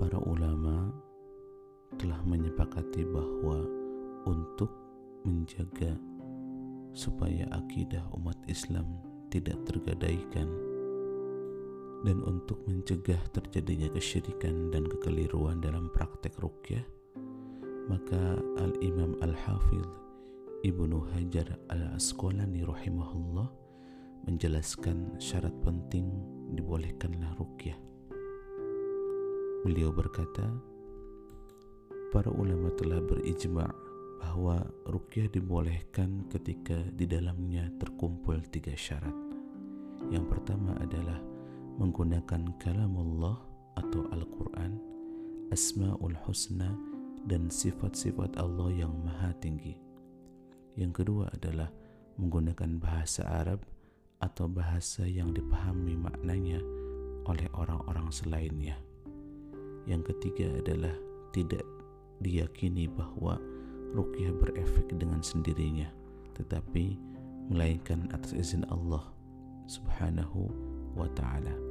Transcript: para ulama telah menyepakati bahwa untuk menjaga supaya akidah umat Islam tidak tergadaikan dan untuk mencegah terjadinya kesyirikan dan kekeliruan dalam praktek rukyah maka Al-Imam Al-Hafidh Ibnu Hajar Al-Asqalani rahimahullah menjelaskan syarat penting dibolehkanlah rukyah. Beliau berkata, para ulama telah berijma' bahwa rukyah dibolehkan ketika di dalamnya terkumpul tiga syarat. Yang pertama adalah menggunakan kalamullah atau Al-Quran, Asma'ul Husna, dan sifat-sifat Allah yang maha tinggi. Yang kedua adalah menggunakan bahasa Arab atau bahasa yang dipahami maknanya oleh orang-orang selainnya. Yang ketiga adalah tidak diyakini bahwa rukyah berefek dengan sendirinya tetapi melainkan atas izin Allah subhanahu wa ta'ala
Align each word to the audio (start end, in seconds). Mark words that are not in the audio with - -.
para 0.00 0.16
ulama 0.24 0.88
telah 2.00 2.16
menyepakati 2.24 3.04
bahwa 3.04 3.60
untuk 4.24 4.72
menjaga 5.28 5.92
supaya 6.96 7.44
akidah 7.52 8.00
umat 8.16 8.40
Islam 8.48 8.88
tidak 9.28 9.60
tergadaikan 9.68 10.48
dan 12.00 12.24
untuk 12.24 12.64
mencegah 12.64 13.20
terjadinya 13.36 13.92
kesyirikan 13.92 14.72
dan 14.72 14.88
kekeliruan 14.88 15.60
dalam 15.60 15.92
praktek 15.92 16.32
rukyah 16.40 16.82
maka 17.92 18.40
Al-Imam 18.56 19.20
Al-Hafidh 19.20 20.00
Ibnu 20.64 21.12
Hajar 21.12 21.60
Al-Asqalani 21.68 22.64
rahimahullah 22.64 23.48
menjelaskan 24.28 25.16
syarat 25.16 25.56
penting 25.64 26.04
dibolehkanlah 26.52 27.32
rukyah. 27.40 27.89
Beliau 29.60 29.92
berkata, 29.92 30.48
para 32.08 32.32
ulama 32.32 32.72
telah 32.80 32.96
berijma' 33.04 33.68
bahwa 34.20 34.64
rukyah 34.88 35.28
dibolehkan 35.28 36.24
ketika 36.32 36.80
di 36.96 37.04
dalamnya 37.04 37.68
terkumpul 37.76 38.40
tiga 38.48 38.72
syarat. 38.72 39.12
Yang 40.08 40.32
pertama 40.32 40.72
adalah 40.80 41.20
menggunakan 41.76 42.56
kalamullah 42.56 43.36
atau 43.76 44.08
Al-Quran, 44.12 44.80
Asma'ul 45.52 46.16
Husna, 46.24 46.72
dan 47.28 47.52
sifat-sifat 47.52 48.40
Allah 48.40 48.72
yang 48.72 48.96
maha 49.04 49.36
tinggi. 49.44 49.76
Yang 50.72 51.04
kedua 51.04 51.28
adalah 51.36 51.68
menggunakan 52.16 52.80
bahasa 52.80 53.28
Arab 53.28 53.60
atau 54.24 54.48
bahasa 54.48 55.04
yang 55.04 55.36
dipahami 55.36 56.00
maknanya 56.00 56.64
oleh 57.28 57.48
orang-orang 57.52 58.08
selainnya. 58.08 58.80
Yang 59.88 60.12
ketiga 60.14 60.50
adalah 60.60 60.92
tidak 61.30 61.64
diyakini 62.20 62.90
bahwa 62.90 63.40
rukyah 63.96 64.30
berefek 64.38 64.86
dengan 64.94 65.24
sendirinya 65.24 65.88
tetapi 66.38 66.96
melainkan 67.50 68.06
atas 68.14 68.32
izin 68.32 68.64
Allah 68.70 69.02
subhanahu 69.66 70.48
wa 70.94 71.08
ta'ala 71.12 71.69